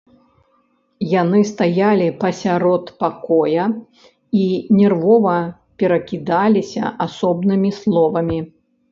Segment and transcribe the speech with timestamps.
[1.21, 3.65] Яны стаялі пасярод пакоя
[4.41, 4.45] і
[4.79, 5.33] нервова
[5.83, 8.39] перакідаліся асобнымі словамі.